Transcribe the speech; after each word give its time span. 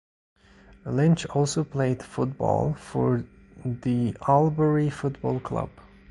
Lynch 0.87 1.27
also 1.27 1.63
played 1.63 2.01
football 2.01 2.73
for 2.73 3.23
the 3.63 4.15
Albury 4.27 4.89
Football 4.89 5.39
Club. 5.41 5.69